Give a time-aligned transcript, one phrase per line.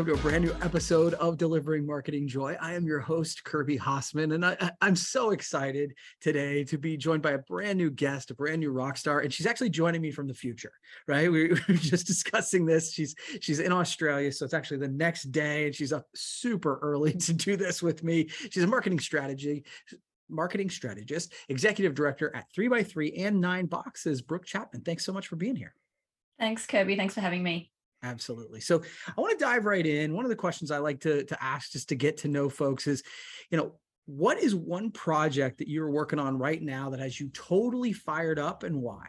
[0.00, 2.56] welcome to a brand new episode of Delivering Marketing Joy.
[2.58, 5.92] I am your host, Kirby Hasseman, and I, am so excited
[6.22, 9.30] today to be joined by a brand new guest, a brand new rock star, and
[9.30, 10.72] she's actually joining me from the future.
[11.06, 12.94] Right, we, we were just discussing this.
[12.94, 17.12] She's she's in Australia, so it's actually the next day, and she's up super early
[17.18, 18.28] to do this with me.
[18.48, 19.66] She's a marketing strategy
[20.30, 24.22] marketing strategist, executive director at 3x3 and Nine Boxes.
[24.22, 25.74] Brooke Chapman, thanks so much for being here.
[26.38, 26.96] Thanks, Kirby.
[26.96, 27.70] Thanks for having me.
[28.02, 28.60] Absolutely.
[28.60, 28.82] So
[29.16, 30.14] I want to dive right in.
[30.14, 32.86] One of the questions I like to, to ask just to get to know folks
[32.86, 33.02] is,
[33.50, 33.72] you know,
[34.06, 38.38] what is one project that you're working on right now that has you totally fired
[38.38, 39.06] up and why?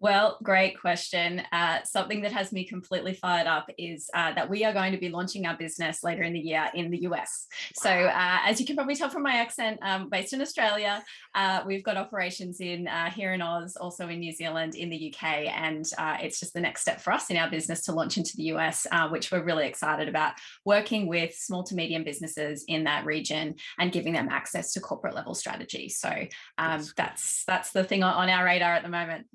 [0.00, 1.42] Well, great question.
[1.50, 4.98] Uh, something that has me completely fired up is uh, that we are going to
[4.98, 7.48] be launching our business later in the year in the US.
[7.74, 11.02] So, uh, as you can probably tell from my accent, um, based in Australia,
[11.34, 15.12] uh, we've got operations in uh, here in Oz, also in New Zealand, in the
[15.12, 18.18] UK, and uh, it's just the next step for us in our business to launch
[18.18, 20.34] into the US, which we're really excited about.
[20.64, 25.16] Working with small to medium businesses in that region and giving them access to corporate
[25.16, 25.88] level strategy.
[25.88, 26.12] So
[26.56, 29.26] um, that's, that's the thing on our radar at the moment.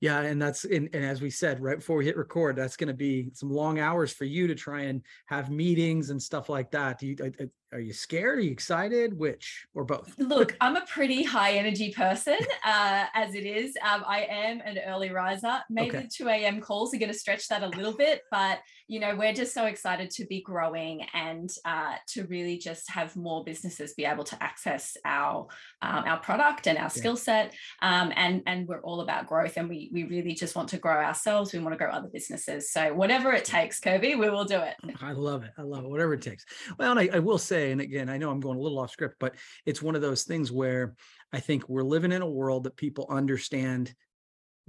[0.00, 2.88] Yeah, and that's and, and as we said right before we hit record, that's going
[2.88, 6.70] to be some long hours for you to try and have meetings and stuff like
[6.72, 6.98] that.
[6.98, 7.16] Do you
[7.74, 8.38] are you scared?
[8.38, 9.18] Are you excited?
[9.18, 10.14] Which or both?
[10.16, 13.76] Look, I'm a pretty high energy person uh, as it is.
[13.82, 15.58] Um, I am an early riser.
[15.68, 16.08] Maybe okay.
[16.10, 16.60] 2 a.m.
[16.60, 19.64] calls are going to stretch that a little bit, but you know we're just so
[19.64, 24.40] excited to be growing and uh, to really just have more businesses be able to
[24.42, 25.48] access our
[25.82, 26.88] um, our product and our yeah.
[26.88, 27.54] skill set.
[27.82, 31.02] Um, and and we're all about growth, and we we really just want to grow
[31.02, 31.52] ourselves.
[31.52, 32.70] We want to grow other businesses.
[32.70, 34.76] So whatever it takes, Kirby, we will do it.
[35.02, 35.50] I love it.
[35.58, 35.90] I love it.
[35.90, 36.46] Whatever it takes.
[36.78, 38.90] Well, and I, I will say and again, I know I'm going a little off
[38.90, 39.34] script, but
[39.66, 40.94] it's one of those things where
[41.32, 43.94] I think we're living in a world that people understand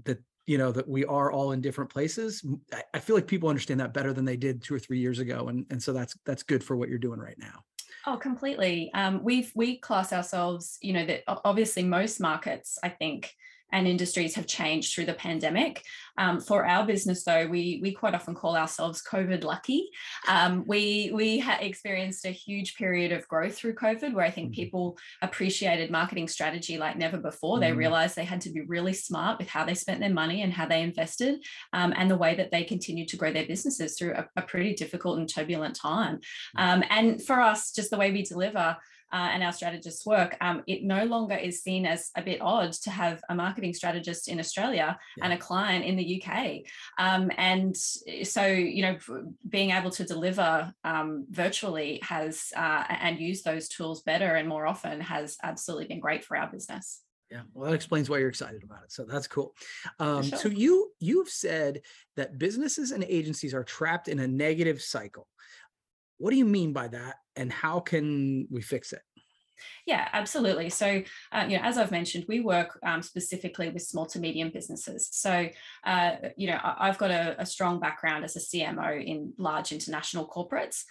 [0.04, 2.46] that you know that we are all in different places.
[2.94, 5.48] I feel like people understand that better than they did two or three years ago
[5.48, 7.64] and and so that's that's good for what you're doing right now.
[8.06, 8.92] Oh completely.
[8.94, 13.34] Um we've we class ourselves you know that obviously most markets i think
[13.72, 15.84] and industries have changed through the pandemic.
[16.18, 19.90] Um, for our business, though, we we quite often call ourselves COVID lucky.
[20.28, 24.48] Um, we we ha- experienced a huge period of growth through COVID, where I think
[24.48, 24.62] mm-hmm.
[24.62, 27.60] people appreciated marketing strategy like never before.
[27.60, 27.80] They mm-hmm.
[27.80, 30.66] realized they had to be really smart with how they spent their money and how
[30.66, 31.44] they invested,
[31.74, 34.74] um, and the way that they continued to grow their businesses through a, a pretty
[34.74, 36.16] difficult and turbulent time.
[36.16, 36.64] Mm-hmm.
[36.64, 38.78] Um, and for us, just the way we deliver
[39.16, 42.74] uh, and our strategists work, um, it no longer is seen as a bit odd
[42.74, 45.24] to have a marketing strategist in Australia yeah.
[45.24, 46.64] and a client in the UK.
[47.00, 48.98] Um, and so, you know,
[49.48, 54.68] being able to deliver um, virtually has uh, and use those tools better and more
[54.68, 57.02] often has absolutely been great for our business.
[57.32, 58.92] Yeah, well, that explains why you're excited about it.
[58.92, 59.56] So that's cool.
[60.00, 60.38] Um, sure.
[60.38, 61.82] So you you've said
[62.18, 65.28] that businesses and agencies are trapped in a negative cycle.
[66.18, 69.02] What do you mean by that, and how can we fix it?
[69.86, 70.70] Yeah, absolutely.
[70.70, 74.52] So, uh, you know, as I've mentioned, we work um, specifically with small to medium
[74.52, 75.10] businesses.
[75.12, 75.50] So,
[75.86, 80.28] uh, you know, I've got a, a strong background as a CMO in large international
[80.28, 80.84] corporates.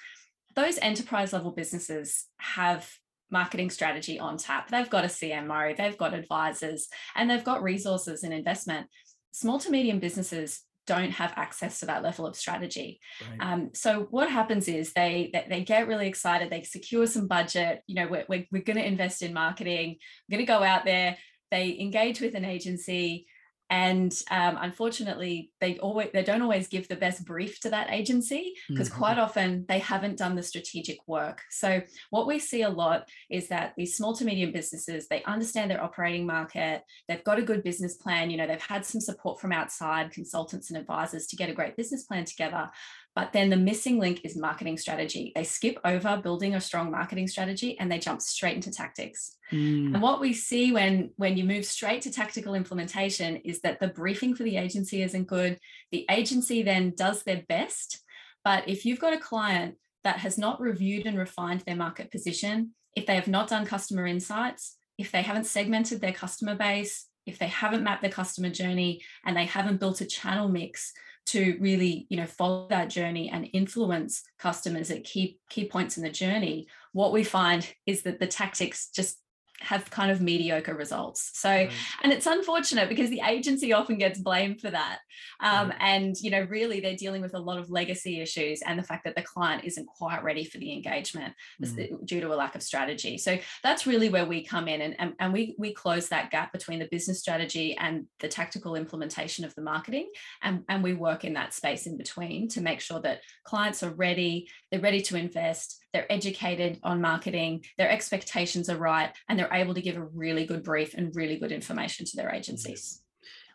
[0.55, 2.91] Those enterprise level businesses have
[3.31, 4.71] marketing strategy on tap.
[4.71, 8.87] They've got a CMO, they've got advisors, and they've got resources and investment.
[9.33, 13.01] Small to medium businesses don't have access to that level of strategy.
[13.31, 13.53] Right.
[13.53, 17.83] Um, so what happens is they, they, they get really excited, they secure some budget.
[17.87, 19.97] You know, we're we're, we're going to invest in marketing.
[20.29, 21.17] We're going to go out there.
[21.51, 23.27] They engage with an agency
[23.71, 28.55] and um, unfortunately they always they don't always give the best brief to that agency
[28.69, 28.99] because mm-hmm.
[28.99, 31.81] quite often they haven't done the strategic work so
[32.11, 35.83] what we see a lot is that these small to medium businesses they understand their
[35.83, 39.53] operating market they've got a good business plan you know they've had some support from
[39.53, 42.69] outside consultants and advisors to get a great business plan together
[43.15, 45.31] but then the missing link is marketing strategy.
[45.35, 49.37] They skip over building a strong marketing strategy and they jump straight into tactics.
[49.55, 49.95] Mm.
[49.95, 53.89] And what we see when, when you move straight to tactical implementation is that the
[53.89, 55.59] briefing for the agency isn't good.
[55.93, 58.03] The agency then does their best.
[58.43, 62.73] But if you've got a client that has not reviewed and refined their market position,
[62.97, 67.39] if they have not done customer insights, if they haven't segmented their customer base, if
[67.39, 70.93] they haven't mapped their customer journey and they haven't built a channel mix
[71.27, 76.03] to really you know follow that journey and influence customers at key key points in
[76.03, 79.19] the journey what we find is that the tactics just
[79.61, 81.31] have kind of mediocre results.
[81.35, 81.71] So, right.
[82.03, 84.99] and it's unfortunate because the agency often gets blamed for that.
[85.41, 85.79] Um, right.
[85.81, 89.05] And, you know, really they're dealing with a lot of legacy issues and the fact
[89.05, 92.05] that the client isn't quite ready for the engagement mm.
[92.05, 93.17] due to a lack of strategy.
[93.17, 96.53] So that's really where we come in and, and, and we, we close that gap
[96.53, 100.11] between the business strategy and the tactical implementation of the marketing.
[100.43, 103.95] And, and we work in that space in between to make sure that clients are
[103.95, 109.53] ready, they're ready to invest, they're educated on marketing, their expectations are right, and they're
[109.53, 113.01] able to give a really good brief and really good information to their agencies.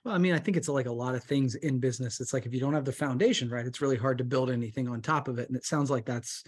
[0.06, 2.22] Well, I mean, I think it's like a lot of things in business.
[2.22, 4.88] It's like if you don't have the foundation, right, it's really hard to build anything
[4.88, 5.50] on top of it.
[5.50, 6.46] And it sounds like that's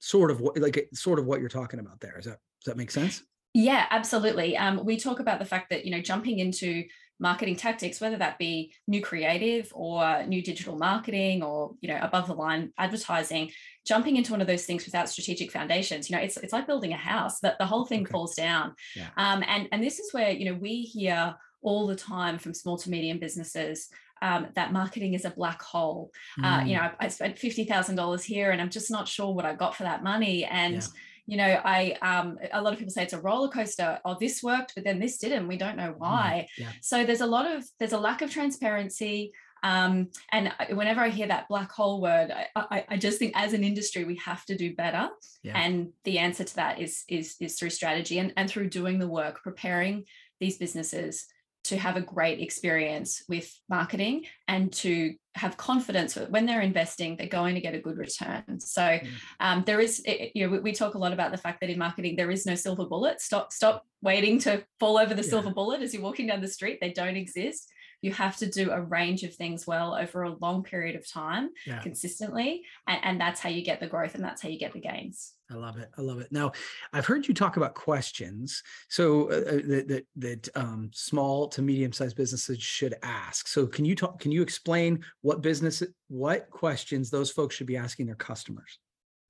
[0.00, 2.18] sort of what like sort of what you're talking about there.
[2.18, 3.22] Is that does that make sense?
[3.54, 4.56] Yeah, absolutely.
[4.56, 6.84] Um, we talk about the fact that you know jumping into
[7.22, 12.26] marketing tactics, whether that be new creative or new digital marketing or you know above
[12.26, 13.50] the line advertising,
[13.86, 16.92] jumping into one of those things without strategic foundations, you know, it's it's like building
[16.92, 18.10] a house that the whole thing okay.
[18.10, 18.74] falls down.
[18.96, 19.08] Yeah.
[19.16, 22.76] Um, and and this is where you know we hear all the time from small
[22.76, 23.88] to medium businesses
[24.20, 26.10] um, that marketing is a black hole.
[26.40, 26.44] Mm.
[26.44, 26.82] Uh, you mm.
[26.82, 29.54] know, I, I spent fifty thousand dollars here, and I'm just not sure what I
[29.54, 30.44] got for that money.
[30.44, 30.88] And yeah
[31.32, 33.98] you know, I um, a lot of people say it's a roller coaster.
[34.04, 35.48] Oh, this worked, but then this didn't.
[35.48, 36.46] We don't know mm, why.
[36.60, 36.72] Mm, yeah.
[36.82, 39.32] So there's a lot of there's a lack of transparency.
[39.62, 43.54] Um, and whenever I hear that black hole word, I, I, I, just think as
[43.54, 45.08] an industry we have to do better.
[45.42, 45.56] Yeah.
[45.56, 49.08] And the answer to that is is is through strategy and, and through doing the
[49.08, 50.04] work, preparing
[50.38, 51.24] these businesses
[51.64, 57.16] to have a great experience with marketing and to have confidence that when they're investing
[57.16, 59.08] they're going to get a good return so mm.
[59.40, 62.16] um, there is you know we, talk a lot about the fact that in marketing
[62.16, 65.28] there is no silver bullet stop stop waiting to fall over the yeah.
[65.28, 67.70] silver bullet as you're walking down the street they don't exist
[68.02, 71.50] you have to do a range of things well over a long period of time
[71.66, 71.80] yeah.
[71.80, 74.80] consistently and, and that's how you get the growth and that's how you get the
[74.80, 75.90] gains I love it.
[75.98, 76.32] I love it.
[76.32, 76.52] Now,
[76.94, 81.60] I've heard you talk about questions, so uh, uh that that, that um, small to
[81.60, 83.46] medium sized businesses should ask.
[83.48, 84.18] So, can you talk?
[84.18, 88.78] Can you explain what business, what questions those folks should be asking their customers?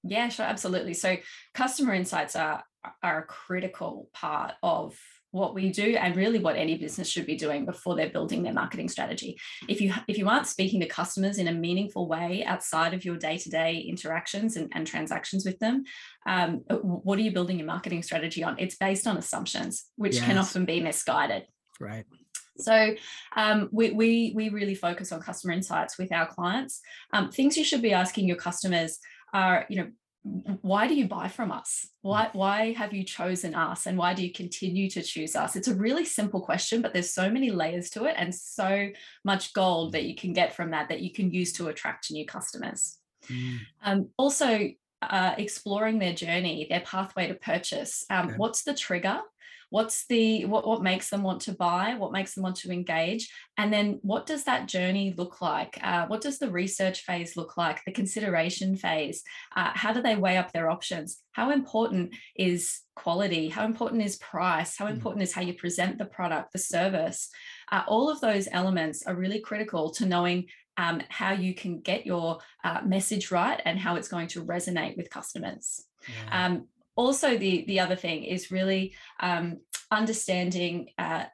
[0.05, 0.95] Yeah, sure, absolutely.
[0.95, 1.17] So,
[1.55, 2.63] customer insights are
[3.03, 4.97] are a critical part of
[5.33, 8.53] what we do and really what any business should be doing before they're building their
[8.53, 9.37] marketing strategy
[9.69, 13.17] if you if you aren't speaking to customers in a meaningful way outside of your
[13.17, 15.83] day-to-day interactions and, and transactions with them
[16.27, 20.25] um, what are you building your marketing strategy on it's based on assumptions which yes.
[20.25, 21.45] can often be misguided
[21.81, 22.05] right
[22.59, 22.95] so
[23.35, 26.83] um, we, we, we really focus on customer insights with our clients.
[27.13, 28.99] Um, things you should be asking your customers
[29.33, 29.91] are, you know,
[30.25, 31.89] why do you buy from us?
[32.03, 32.35] Why, mm.
[32.35, 33.87] why have you chosen us?
[33.87, 35.57] And why do you continue to choose us?
[35.57, 38.89] It's a really simple question, but there's so many layers to it and so
[39.25, 42.25] much gold that you can get from that that you can use to attract new
[42.25, 42.99] customers.
[43.29, 43.59] Mm.
[43.83, 44.71] Um, also,
[45.03, 48.05] uh, exploring their journey, their pathway to purchase.
[48.09, 48.37] Um, okay.
[48.37, 49.21] What's the trigger?
[49.73, 51.95] What's the what, what makes them want to buy?
[51.97, 53.33] What makes them want to engage?
[53.57, 55.79] And then what does that journey look like?
[55.83, 57.83] Uh, what does the research phase look like?
[57.87, 59.23] The consideration phase?
[59.57, 61.23] Uh, how do they weigh up their options?
[61.33, 63.49] How important is quality?
[63.49, 64.77] How important is price?
[64.77, 64.93] How mm.
[64.93, 67.31] important is how you present the product the service?
[67.71, 72.05] Uh, all of those elements are really critical to knowing um, how you can get
[72.05, 75.83] your uh, message right and how it's going to resonate with customers.
[76.07, 76.47] Yeah.
[76.47, 76.67] Um,
[76.97, 79.59] also the the other thing is really um,
[79.91, 81.25] understanding uh,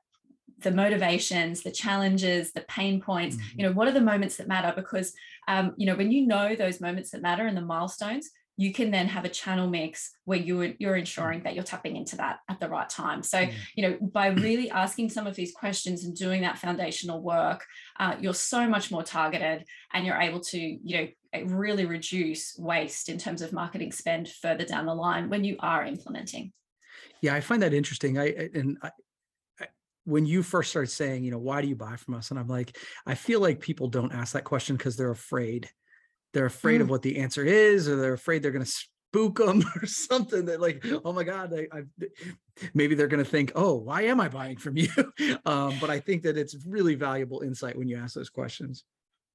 [0.60, 3.60] the motivations the challenges the pain points mm-hmm.
[3.60, 5.12] you know what are the moments that matter because
[5.46, 8.90] um, you know when you know those moments that matter and the milestones you can
[8.90, 12.58] then have a channel mix where you're you're ensuring that you're tapping into that at
[12.58, 13.52] the right time so mm.
[13.76, 17.64] you know by really asking some of these questions and doing that foundational work
[17.98, 23.08] uh, you're so much more targeted and you're able to you know really reduce waste
[23.08, 26.52] in terms of marketing spend further down the line when you are implementing.
[27.20, 28.18] Yeah, I find that interesting.
[28.18, 28.90] I and I,
[30.04, 32.30] when you first started saying, you know, why do you buy from us?
[32.30, 35.68] And I'm like, I feel like people don't ask that question because they're afraid.
[36.32, 36.84] They're afraid mm.
[36.84, 38.72] of what the answer is, or they're afraid they're going to
[39.12, 41.82] them or something that like, oh my God, I, I
[42.74, 44.88] maybe they're going to think, oh, why am I buying from you?
[45.46, 48.84] um, but I think that it's really valuable insight when you ask those questions.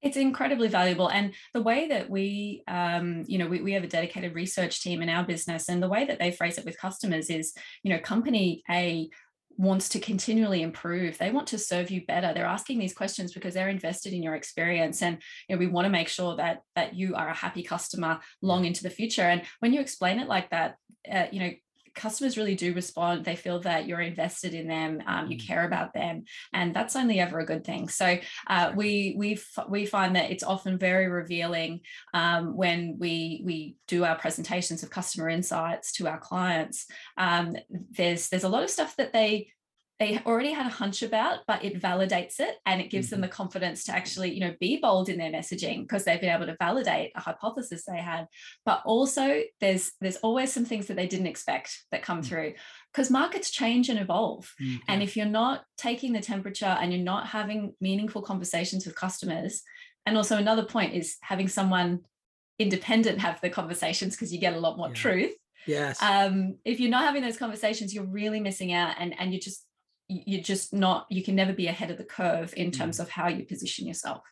[0.02, 1.10] It's incredibly valuable.
[1.10, 5.02] And the way that we, um, you know, we, we have a dedicated research team
[5.02, 7.54] in our business, and the way that they phrase it with customers is,
[7.84, 9.10] you know, company A
[9.58, 11.18] wants to continually improve.
[11.18, 12.34] They want to serve you better.
[12.34, 15.86] They're asking these questions because they're invested in your experience and you know, we want
[15.86, 19.22] to make sure that that you are a happy customer long into the future.
[19.22, 20.76] And when you explain it like that
[21.12, 21.52] uh, you know
[21.96, 23.26] customers really do respond.
[23.26, 25.48] They feel that you're invested in them, um, you Mm.
[25.48, 26.24] care about them,
[26.54, 27.90] and that's only ever a good thing.
[27.90, 31.82] So uh, we we f- we find that it's often very revealing
[32.14, 36.86] um, when we we do our presentations of customer insights to our clients.
[37.18, 37.56] Um,
[37.92, 39.50] there's there's a lot of stuff that they
[40.04, 43.24] they already had a hunch about, but it validates it and it gives them Mhm.
[43.24, 46.46] the confidence to actually, you know, be bold in their messaging because they've been able
[46.48, 48.28] to validate a hypothesis they had.
[48.66, 52.26] But also there's there's always some things that they didn't expect that come Mm.
[52.26, 52.54] through
[52.92, 54.54] because markets change and evolve.
[54.62, 58.96] Mm, And if you're not taking the temperature and you're not having meaningful conversations with
[58.96, 59.64] customers,
[60.06, 62.02] and also another point is having someone
[62.60, 64.94] independent have the conversations because you get a lot more Yeah.
[65.06, 65.34] truth
[65.66, 66.02] yes.
[66.02, 69.66] um, if you're not having those conversations, you're really missing out, and and you're just
[70.08, 71.06] you're just not.
[71.10, 74.24] You can never be ahead of the curve in terms of how you position yourself.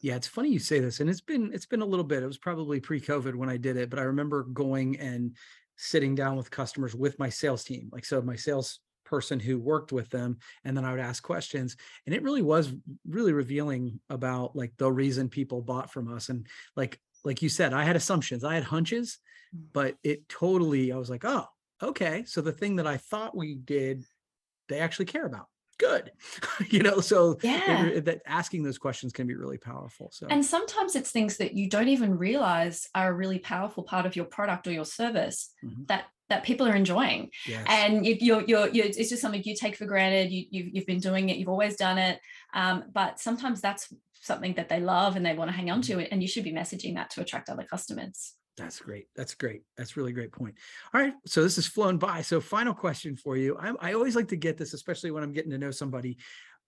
[0.00, 2.22] Yeah, it's funny you say this, and it's been it's been a little bit.
[2.22, 5.36] It was probably pre-COVID when I did it, but I remember going and
[5.76, 7.88] sitting down with customers with my sales team.
[7.92, 11.76] Like so, my sales person who worked with them, and then I would ask questions,
[12.06, 12.72] and it really was
[13.06, 16.28] really revealing about like the reason people bought from us.
[16.28, 19.18] And like like you said, I had assumptions, I had hunches,
[19.54, 19.64] Mm.
[19.72, 21.46] but it totally I was like, oh,
[21.82, 22.24] okay.
[22.26, 24.04] So the thing that I thought we did,
[24.68, 25.46] they actually care about.
[25.78, 26.12] Good,
[26.70, 27.00] you know.
[27.00, 27.82] So Yeah.
[27.82, 30.10] re- that asking those questions can be really powerful.
[30.12, 34.06] So And sometimes it's things that you don't even realize are a really powerful part
[34.06, 35.86] of your product or your service Mhm.
[35.88, 37.30] that that people are enjoying.
[37.46, 37.66] yes.
[37.68, 40.30] and you, you're, you're, you're, it's just something you take for granted.
[40.32, 42.20] You, you've, you've been doing it, you've always done it.
[42.54, 45.98] Um, but sometimes that's something that they love and they want to hang on to
[45.98, 46.08] it.
[46.10, 48.32] And you should be messaging that to attract other customers.
[48.56, 49.06] That's great.
[49.16, 49.62] That's great.
[49.76, 50.56] That's really great point.
[50.92, 51.14] All right.
[51.26, 52.22] So this has flown by.
[52.22, 53.56] So final question for you.
[53.58, 56.18] I, I always like to get this, especially when I'm getting to know somebody.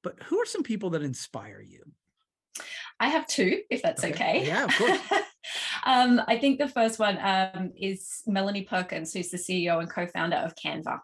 [0.03, 1.83] But who are some people that inspire you?
[3.00, 4.14] I have two, if that's Okay.
[4.14, 4.47] okay.
[4.47, 4.99] Yeah, of course.
[5.85, 10.37] um, I think the first one um, is Melanie Perkins, who's the CEO and co-founder
[10.37, 11.00] of Canva.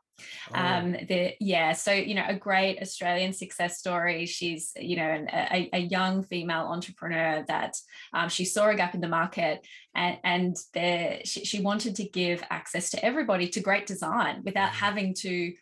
[0.51, 4.27] Oh, Um, the yeah, so you know, a great Australian success story.
[4.27, 7.75] She's you know an, a, a young female entrepreneur that
[8.13, 12.05] um, she saw a gap in the market, and and there she, she wanted to
[12.05, 14.75] give access to everybody to great design without Mhm.
[14.75, 15.55] having to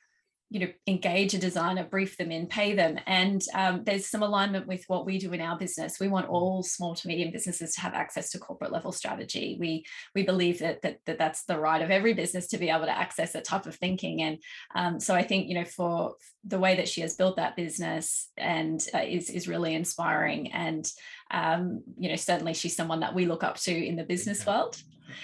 [0.51, 2.99] you know engage a designer brief them in pay them.
[3.07, 6.01] And um, there's some alignment with what we do in our business.
[6.01, 9.57] We want all small to medium businesses to have access to corporate level strategy.
[9.61, 12.87] We we believe that that, that that's the right of every business to be able
[12.87, 14.23] to access that type of thinking.
[14.23, 14.39] And
[14.75, 16.15] um, so i think you know for
[16.45, 20.53] the way that she has built that business and uh, is is really inspiring.
[20.53, 20.91] And
[21.31, 24.81] um, you know certainly she's someone that we look up to in the business world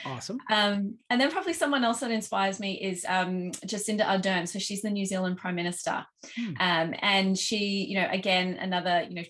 [0.06, 0.38] awesome.
[0.50, 4.48] um, and then probably someone else that inspires me is um, Jacinda Ardern.
[4.48, 6.04] So she's the New Zealand Prime Minister,
[6.36, 6.54] Hmm.
[6.60, 9.22] um, and she, you know, again another, you know,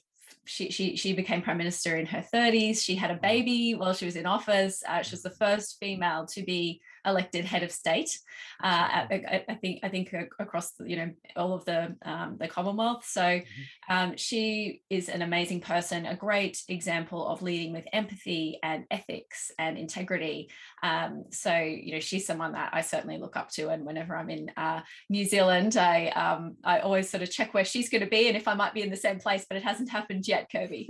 [0.47, 2.83] she she she became Prime Minister in her 30s.
[2.83, 4.83] She had a baby while she was in office.
[4.87, 8.19] Uh, she was the first female to be elected head of state.
[8.63, 13.05] Uh, I, I- think I think across you know all of the um, the Commonwealth.
[13.07, 13.41] So
[13.89, 19.51] um, she is an amazing person, a great example of leading with empathy and ethics
[19.59, 20.51] and integrity.
[20.83, 24.31] Um, so you know she's someone that I certainly look up to, and whenever I'm
[24.31, 28.11] in uh, New Zealand, I um, I always sort of check where she's going to
[28.11, 30.51] be and if I might be in the same place, but it hasn't happened yet,
[30.51, 30.89] Kirby.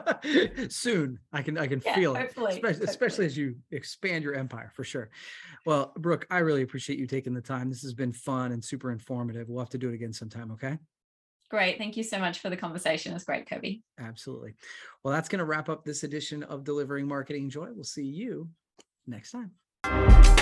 [0.68, 4.34] Soon, I can I can Yeah, feel it, hopefully, especially, especially as you expand your
[4.34, 5.10] empire for sure.
[5.66, 7.68] Well, Brooke, I really appreciate you taking the time.
[7.68, 9.48] This has been fun and super informative.
[9.48, 10.50] We'll have to do it again sometime.
[10.52, 10.78] Okay.
[11.50, 13.12] Great, thank you so much for the conversation.
[13.12, 13.82] It's great, Kirby.
[13.98, 14.54] Absolutely.
[15.02, 17.70] Well, that's going to wrap up this edition of Delivering Marketing Joy.
[17.74, 18.48] We'll see you
[19.08, 20.39] next time.